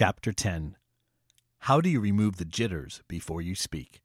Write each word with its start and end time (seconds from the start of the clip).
Chapter 0.00 0.30
10 0.30 0.76
How 1.62 1.80
do 1.80 1.88
you 1.88 1.98
remove 1.98 2.36
the 2.36 2.44
jitters 2.44 3.02
before 3.08 3.42
you 3.42 3.56
speak? 3.56 4.00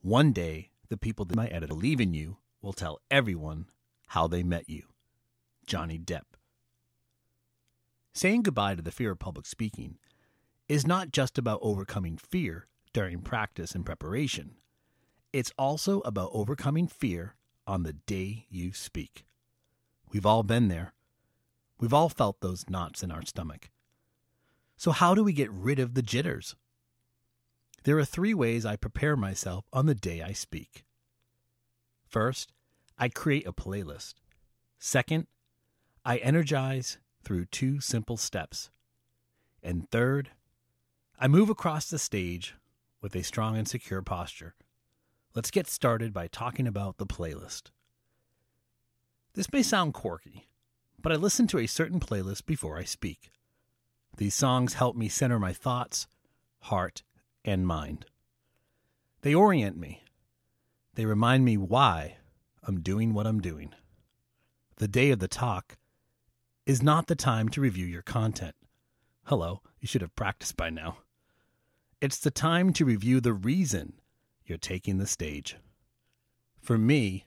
One 0.00 0.32
day, 0.32 0.70
the 0.88 0.96
people 0.96 1.24
that 1.26 1.36
my 1.36 1.46
editor 1.46 1.68
believe 1.68 2.00
in 2.00 2.14
you 2.14 2.38
will 2.60 2.72
tell 2.72 2.98
everyone 3.08 3.66
how 4.08 4.26
they 4.26 4.42
met 4.42 4.68
you. 4.68 4.82
Johnny 5.68 6.00
Depp. 6.00 6.34
Saying 8.12 8.42
goodbye 8.42 8.74
to 8.74 8.82
the 8.82 8.90
fear 8.90 9.12
of 9.12 9.20
public 9.20 9.46
speaking 9.46 9.98
is 10.68 10.84
not 10.84 11.12
just 11.12 11.38
about 11.38 11.60
overcoming 11.62 12.16
fear 12.16 12.66
during 12.92 13.20
practice 13.20 13.76
and 13.76 13.86
preparation. 13.86 14.56
It's 15.32 15.52
also 15.56 16.00
about 16.00 16.30
overcoming 16.32 16.88
fear 16.88 17.36
on 17.68 17.84
the 17.84 17.92
day 17.92 18.46
you 18.50 18.72
speak. 18.72 19.26
We've 20.10 20.26
all 20.26 20.42
been 20.42 20.66
there. 20.66 20.92
We've 21.78 21.94
all 21.94 22.08
felt 22.08 22.40
those 22.40 22.68
knots 22.68 23.04
in 23.04 23.12
our 23.12 23.24
stomach. 23.24 23.70
So, 24.82 24.90
how 24.90 25.14
do 25.14 25.22
we 25.22 25.32
get 25.32 25.48
rid 25.52 25.78
of 25.78 25.94
the 25.94 26.02
jitters? 26.02 26.56
There 27.84 27.96
are 27.98 28.04
three 28.04 28.34
ways 28.34 28.66
I 28.66 28.74
prepare 28.74 29.16
myself 29.16 29.64
on 29.72 29.86
the 29.86 29.94
day 29.94 30.22
I 30.22 30.32
speak. 30.32 30.84
First, 32.08 32.52
I 32.98 33.08
create 33.08 33.46
a 33.46 33.52
playlist. 33.52 34.14
Second, 34.80 35.28
I 36.04 36.16
energize 36.16 36.98
through 37.22 37.44
two 37.44 37.78
simple 37.80 38.16
steps. 38.16 38.70
And 39.62 39.88
third, 39.88 40.30
I 41.16 41.28
move 41.28 41.48
across 41.48 41.88
the 41.88 41.96
stage 41.96 42.56
with 43.00 43.14
a 43.14 43.22
strong 43.22 43.56
and 43.56 43.68
secure 43.68 44.02
posture. 44.02 44.56
Let's 45.32 45.52
get 45.52 45.68
started 45.68 46.12
by 46.12 46.26
talking 46.26 46.66
about 46.66 46.98
the 46.98 47.06
playlist. 47.06 47.70
This 49.34 49.52
may 49.52 49.62
sound 49.62 49.94
quirky, 49.94 50.48
but 51.00 51.12
I 51.12 51.14
listen 51.14 51.46
to 51.46 51.60
a 51.60 51.68
certain 51.68 52.00
playlist 52.00 52.46
before 52.46 52.78
I 52.78 52.82
speak. 52.82 53.30
These 54.16 54.34
songs 54.34 54.74
help 54.74 54.96
me 54.96 55.08
center 55.08 55.38
my 55.38 55.52
thoughts, 55.52 56.06
heart, 56.60 57.02
and 57.44 57.66
mind. 57.66 58.06
They 59.22 59.34
orient 59.34 59.76
me. 59.76 60.02
They 60.94 61.06
remind 61.06 61.44
me 61.44 61.56
why 61.56 62.18
I'm 62.62 62.80
doing 62.80 63.14
what 63.14 63.26
I'm 63.26 63.40
doing. 63.40 63.74
The 64.76 64.88
day 64.88 65.10
of 65.10 65.18
the 65.18 65.28
talk 65.28 65.76
is 66.66 66.82
not 66.82 67.06
the 67.06 67.14
time 67.16 67.48
to 67.50 67.60
review 67.60 67.86
your 67.86 68.02
content. 68.02 68.54
Hello, 69.24 69.62
you 69.80 69.88
should 69.88 70.02
have 70.02 70.14
practiced 70.14 70.56
by 70.56 70.70
now. 70.70 70.98
It's 72.00 72.18
the 72.18 72.30
time 72.30 72.72
to 72.74 72.84
review 72.84 73.20
the 73.20 73.32
reason 73.32 73.94
you're 74.44 74.58
taking 74.58 74.98
the 74.98 75.06
stage. 75.06 75.56
For 76.60 76.76
me, 76.76 77.26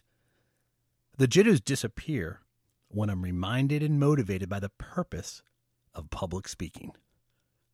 the 1.18 1.28
jitters 1.28 1.62
disappear 1.62 2.42
when 2.90 3.10
I'm 3.10 3.24
reminded 3.24 3.82
and 3.82 4.00
motivated 4.00 4.50
by 4.50 4.60
the 4.60 4.70
purpose 4.70 5.42
of 5.96 6.10
public 6.10 6.48
speaking. 6.48 6.92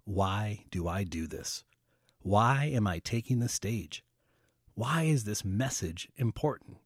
Why 0.06 0.66
do 0.72 0.88
I 0.88 1.04
do 1.04 1.28
this? 1.28 1.64
Why 2.22 2.66
am 2.66 2.88
I 2.88 3.00
taking 3.00 3.40
the 3.40 3.50
stage? 3.50 4.04
Why 4.76 5.04
is 5.04 5.24
this 5.24 5.44
message 5.44 6.08
important? 6.16 6.78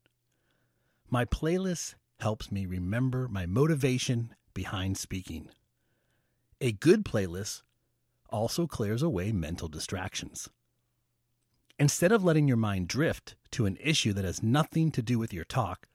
My 1.09 1.25
playlist 1.25 1.95
helps 2.19 2.51
me 2.51 2.65
remember 2.65 3.27
my 3.27 3.45
motivation 3.45 4.33
behind 4.53 4.97
speaking. 4.97 5.49
A 6.61 6.71
good 6.71 7.03
playlist 7.03 7.61
also 8.29 8.65
clears 8.65 9.03
away 9.03 9.31
mental 9.31 9.67
distractions. 9.67 10.49
Instead 11.77 12.11
of 12.11 12.23
letting 12.23 12.47
your 12.47 12.57
mind 12.57 12.87
drift 12.87 13.35
to 13.51 13.65
an 13.65 13.77
issue 13.81 14.13
that 14.13 14.25
has 14.25 14.41
nothing 14.41 14.91
to 14.91 15.01
do 15.01 15.19
with 15.19 15.33
your 15.33 15.43
talk, 15.43 15.87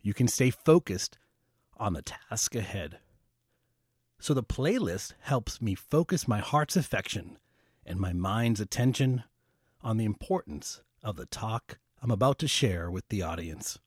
you 0.00 0.14
can 0.14 0.28
stay 0.28 0.50
focused 0.50 1.18
on 1.76 1.92
the 1.92 2.02
task 2.02 2.54
ahead. 2.54 2.98
So 4.18 4.34
the 4.34 4.42
playlist 4.42 5.12
helps 5.20 5.60
me 5.60 5.74
focus 5.74 6.26
my 6.26 6.38
heart's 6.38 6.76
affection 6.76 7.38
and 7.84 8.00
my 8.00 8.12
mind's 8.12 8.60
attention 8.60 9.24
on 9.82 9.96
the 9.96 10.04
importance 10.04 10.82
of 11.02 11.16
the 11.16 11.26
talk 11.26 11.78
I'm 12.02 12.10
about 12.10 12.38
to 12.40 12.48
share 12.48 12.90
with 12.90 13.08
the 13.08 13.22
audience. 13.22 13.78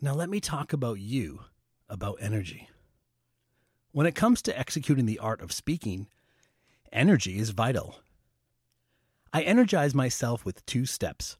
Now, 0.00 0.14
let 0.14 0.30
me 0.30 0.40
talk 0.40 0.72
about 0.72 1.00
you, 1.00 1.40
about 1.88 2.18
energy. 2.20 2.68
When 3.92 4.06
it 4.06 4.14
comes 4.14 4.42
to 4.42 4.58
executing 4.58 5.06
the 5.06 5.18
art 5.18 5.40
of 5.40 5.52
speaking, 5.52 6.08
energy 6.92 7.38
is 7.38 7.50
vital. 7.50 7.96
I 9.32 9.42
energize 9.42 9.94
myself 9.94 10.44
with 10.44 10.64
two 10.66 10.86
steps 10.86 11.36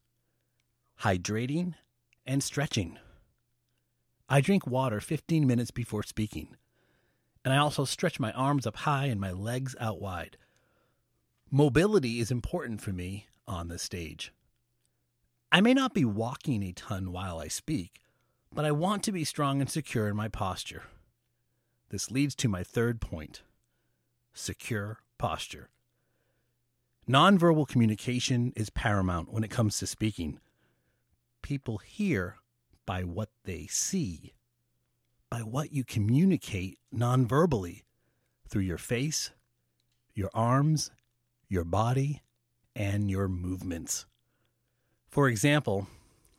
hydrating 1.01 1.73
and 2.25 2.43
stretching. 2.43 2.97
I 4.29 4.39
drink 4.39 4.67
water 4.67 4.99
15 4.99 5.47
minutes 5.47 5.71
before 5.71 6.03
speaking, 6.03 6.55
and 7.43 7.53
I 7.53 7.57
also 7.57 7.85
stretch 7.85 8.19
my 8.19 8.31
arms 8.33 8.67
up 8.67 8.77
high 8.77 9.05
and 9.05 9.19
my 9.19 9.31
legs 9.31 9.75
out 9.79 10.01
wide. 10.01 10.37
Mobility 11.49 12.19
is 12.19 12.31
important 12.31 12.81
for 12.81 12.91
me 12.91 13.27
on 13.47 13.67
the 13.67 13.79
stage. 13.79 14.31
I 15.51 15.59
may 15.59 15.73
not 15.73 15.93
be 15.93 16.05
walking 16.05 16.63
a 16.63 16.71
ton 16.71 17.11
while 17.11 17.39
I 17.39 17.47
speak, 17.47 18.01
but 18.53 18.63
I 18.63 18.71
want 18.71 19.03
to 19.03 19.11
be 19.11 19.25
strong 19.25 19.59
and 19.59 19.69
secure 19.69 20.07
in 20.07 20.15
my 20.15 20.29
posture. 20.29 20.83
This 21.89 22.09
leads 22.09 22.35
to 22.35 22.47
my 22.47 22.63
third 22.63 23.01
point 23.01 23.41
secure 24.33 24.99
posture. 25.17 25.69
Nonverbal 27.09 27.67
communication 27.67 28.53
is 28.55 28.69
paramount 28.69 29.33
when 29.33 29.43
it 29.43 29.51
comes 29.51 29.77
to 29.79 29.87
speaking. 29.87 30.39
People 31.41 31.79
hear 31.79 32.37
by 32.85 33.03
what 33.03 33.29
they 33.43 33.67
see, 33.67 34.33
by 35.31 35.39
what 35.39 35.71
you 35.71 35.85
communicate 35.85 36.77
nonverbally 36.93 37.83
through 38.49 38.61
your 38.61 38.77
face, 38.77 39.31
your 40.13 40.29
arms, 40.33 40.91
your 41.47 41.63
body, 41.63 42.21
and 42.75 43.09
your 43.09 43.29
movements. 43.29 44.05
For 45.09 45.29
example, 45.29 45.87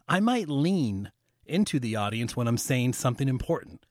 I 0.07 0.21
might 0.21 0.49
lean 0.49 1.11
into 1.47 1.81
the 1.81 1.97
audience 1.97 2.37
when 2.37 2.47
I'm 2.47 2.59
saying 2.59 2.93
something 2.93 3.29
important. 3.29 3.87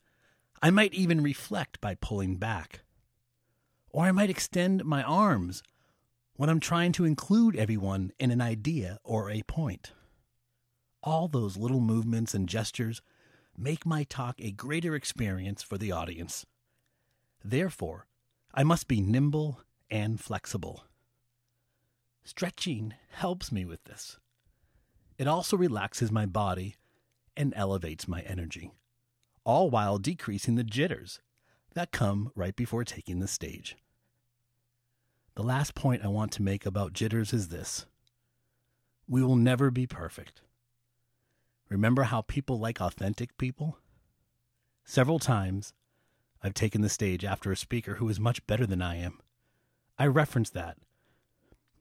I 0.61 0.69
might 0.69 0.93
even 0.93 1.21
reflect 1.21 1.81
by 1.81 1.95
pulling 1.95 2.37
back. 2.37 2.81
Or 3.89 4.05
I 4.05 4.11
might 4.11 4.29
extend 4.29 4.85
my 4.85 5.01
arms 5.01 5.63
when 6.35 6.49
I'm 6.49 6.59
trying 6.59 6.91
to 6.93 7.05
include 7.05 7.55
everyone 7.55 8.11
in 8.19 8.29
an 8.29 8.39
idea 8.39 8.99
or 9.03 9.31
a 9.31 9.41
point. 9.43 9.93
All 11.01 11.27
those 11.27 11.57
little 11.57 11.81
movements 11.81 12.35
and 12.35 12.47
gestures 12.47 13.01
make 13.57 13.85
my 13.85 14.03
talk 14.03 14.35
a 14.39 14.51
greater 14.51 14.95
experience 14.95 15.61
for 15.63 15.77
the 15.77 15.91
audience. 15.91 16.45
Therefore, 17.43 18.07
I 18.53 18.63
must 18.63 18.87
be 18.87 19.01
nimble 19.01 19.61
and 19.89 20.19
flexible. 20.19 20.85
Stretching 22.23 22.93
helps 23.11 23.51
me 23.51 23.65
with 23.65 23.83
this. 23.85 24.17
It 25.17 25.27
also 25.27 25.57
relaxes 25.57 26.11
my 26.11 26.25
body 26.25 26.75
and 27.35 27.53
elevates 27.55 28.07
my 28.07 28.21
energy, 28.21 28.71
all 29.43 29.69
while 29.69 29.97
decreasing 29.97 30.55
the 30.55 30.63
jitters 30.63 31.19
that 31.73 31.91
come 31.91 32.31
right 32.35 32.55
before 32.55 32.83
taking 32.83 33.19
the 33.19 33.27
stage. 33.27 33.77
The 35.35 35.43
last 35.43 35.75
point 35.75 36.03
I 36.03 36.09
want 36.09 36.31
to 36.33 36.41
make 36.41 36.65
about 36.65 36.93
jitters 36.93 37.33
is 37.33 37.47
this 37.47 37.85
we 39.07 39.21
will 39.23 39.35
never 39.35 39.71
be 39.71 39.87
perfect. 39.87 40.41
Remember 41.71 42.03
how 42.03 42.21
people 42.23 42.59
like 42.59 42.81
authentic 42.81 43.37
people? 43.37 43.77
Several 44.83 45.19
times, 45.19 45.73
I've 46.43 46.53
taken 46.53 46.81
the 46.81 46.89
stage 46.89 47.23
after 47.23 47.49
a 47.49 47.55
speaker 47.55 47.95
who 47.95 48.09
is 48.09 48.19
much 48.19 48.45
better 48.45 48.65
than 48.65 48.81
I 48.81 48.97
am. 48.97 49.21
I 49.97 50.07
reference 50.07 50.49
that. 50.49 50.75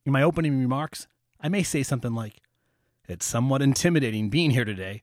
In 0.04 0.12
my 0.12 0.22
opening 0.22 0.60
remarks, 0.60 1.08
I 1.40 1.48
may 1.48 1.64
say 1.64 1.82
something 1.82 2.14
like, 2.14 2.40
It's 3.08 3.26
somewhat 3.26 3.62
intimidating 3.62 4.30
being 4.30 4.52
here 4.52 4.64
today. 4.64 5.02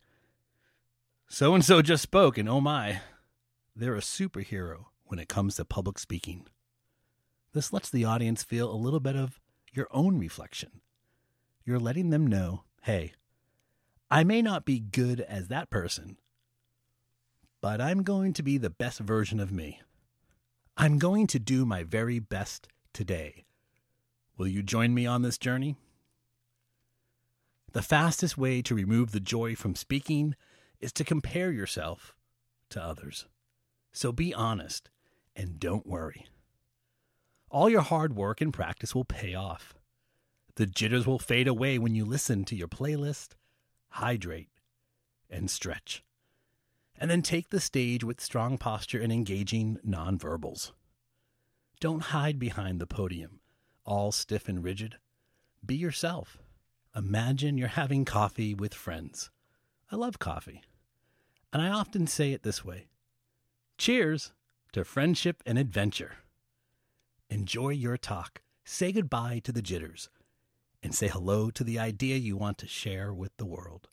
So 1.27 1.53
and 1.53 1.65
so 1.65 1.81
just 1.81 2.03
spoke, 2.03 2.37
and 2.37 2.47
oh 2.47 2.61
my, 2.61 3.01
they're 3.75 3.97
a 3.97 3.99
superhero 3.99 4.85
when 5.03 5.19
it 5.19 5.27
comes 5.27 5.55
to 5.55 5.65
public 5.65 5.99
speaking. 5.99 6.47
This 7.51 7.73
lets 7.73 7.89
the 7.89 8.05
audience 8.05 8.41
feel 8.41 8.71
a 8.71 8.79
little 8.79 9.01
bit 9.01 9.17
of 9.17 9.41
your 9.73 9.89
own 9.91 10.17
reflection. 10.17 10.79
You're 11.65 11.77
letting 11.77 12.09
them 12.09 12.25
know, 12.25 12.63
hey, 12.83 13.11
I 14.09 14.23
may 14.23 14.41
not 14.41 14.63
be 14.63 14.79
good 14.79 15.19
as 15.19 15.49
that 15.49 15.69
person, 15.69 16.17
but 17.61 17.81
I'm 17.81 18.03
going 18.03 18.31
to 18.33 18.43
be 18.43 18.57
the 18.57 18.69
best 18.69 18.99
version 18.99 19.39
of 19.39 19.51
me. 19.51 19.81
I'm 20.77 20.97
going 20.97 21.27
to 21.27 21.39
do 21.39 21.65
my 21.65 21.83
very 21.83 22.19
best 22.19 22.69
today. 22.93 23.43
Will 24.37 24.47
you 24.47 24.63
join 24.63 24.93
me 24.93 25.05
on 25.05 25.23
this 25.23 25.37
journey? 25.37 25.75
The 27.73 27.81
fastest 27.81 28.37
way 28.37 28.61
to 28.61 28.75
remove 28.75 29.11
the 29.11 29.19
joy 29.19 29.55
from 29.55 29.75
speaking 29.75 30.35
is 30.79 30.93
to 30.93 31.03
compare 31.03 31.51
yourself 31.51 32.15
to 32.69 32.81
others. 32.81 33.25
So 33.91 34.11
be 34.11 34.33
honest 34.33 34.89
and 35.35 35.59
don't 35.59 35.85
worry. 35.85 36.27
All 37.49 37.69
your 37.69 37.81
hard 37.81 38.15
work 38.15 38.39
and 38.39 38.53
practice 38.53 38.95
will 38.95 39.05
pay 39.05 39.35
off. 39.35 39.73
The 40.55 40.65
jitters 40.65 41.05
will 41.05 41.19
fade 41.19 41.47
away 41.47 41.77
when 41.77 41.93
you 41.93 42.05
listen 42.05 42.45
to 42.45 42.55
your 42.55 42.67
playlist, 42.67 43.29
hydrate, 43.97 44.49
and 45.27 45.49
stretch. 45.49 46.03
And 46.99 47.09
then 47.09 47.23
take 47.23 47.49
the 47.49 47.59
stage 47.59 48.03
with 48.03 48.21
strong 48.21 48.59
posture 48.59 49.01
and 49.01 49.11
engaging 49.11 49.79
nonverbals. 49.85 50.71
Don't 51.79 52.03
hide 52.13 52.37
behind 52.37 52.79
the 52.79 52.85
podium, 52.85 53.39
all 53.85 54.11
stiff 54.11 54.47
and 54.47 54.63
rigid. 54.63 54.97
Be 55.65 55.75
yourself. 55.75 56.37
Imagine 56.95 57.57
you're 57.57 57.69
having 57.69 58.05
coffee 58.05 58.53
with 58.53 58.73
friends. 58.73 59.31
I 59.91 59.95
love 59.95 60.19
coffee. 60.19 60.61
And 61.51 61.61
I 61.61 61.69
often 61.69 62.05
say 62.05 62.33
it 62.33 62.43
this 62.43 62.63
way 62.63 62.85
Cheers 63.79 64.31
to 64.73 64.83
friendship 64.83 65.41
and 65.43 65.57
adventure. 65.57 66.17
Enjoy 67.31 67.69
your 67.69 67.97
talk. 67.97 68.41
Say 68.63 68.91
goodbye 68.91 69.41
to 69.43 69.51
the 69.51 69.61
jitters 69.61 70.09
and 70.81 70.93
say 70.93 71.07
hello 71.07 71.49
to 71.49 71.63
the 71.63 71.79
idea 71.79 72.17
you 72.17 72.37
want 72.37 72.57
to 72.59 72.67
share 72.67 73.13
with 73.13 73.31
the 73.37 73.45
world. 73.45 73.89